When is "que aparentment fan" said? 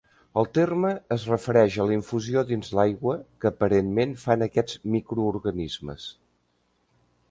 3.45-4.49